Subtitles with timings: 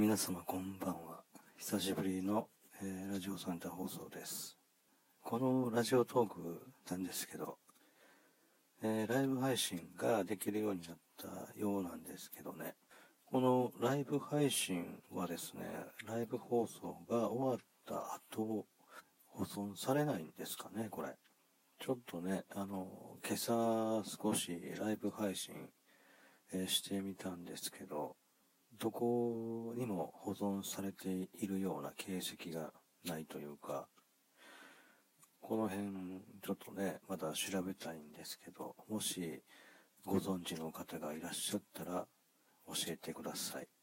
[0.00, 1.20] 皆様こんばんは。
[1.58, 2.48] 久しぶりの、
[2.80, 4.56] えー、ラジオサンタ放送です。
[5.20, 7.58] このラジオトークなんですけど、
[8.82, 12.76] えー、ライブ配信ができるようになったようなんですけどね。
[13.26, 15.66] このライブ配信はですね、
[16.06, 18.64] ライブ放送が終わった後、
[19.26, 21.14] 保存されないんですかね、これ。
[21.78, 25.54] ちょっとね、あの、今朝少しライブ配信、
[26.54, 28.16] えー、してみたんですけど、
[28.78, 32.72] どこにも保存されているような形跡が
[33.04, 33.88] ないというか、
[35.40, 39.42] この辺ちょっとね、まだ調べたいんですけど、もし
[40.04, 42.06] ご存知の方がいらっしゃったら
[42.66, 43.79] 教えてください。